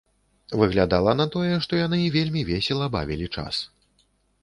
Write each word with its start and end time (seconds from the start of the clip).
Выглядала 0.61 1.13
на 1.19 1.27
тое, 1.35 1.53
што 1.67 1.79
яны 1.85 2.01
вельмі 2.17 2.45
весела 2.51 2.91
бавілі 2.99 3.33
час. 3.39 3.65